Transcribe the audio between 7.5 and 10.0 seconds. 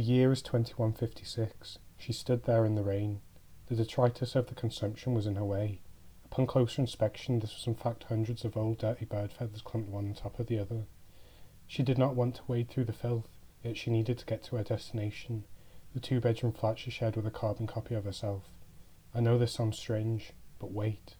was in fact hundreds of old dirty bird feathers clumped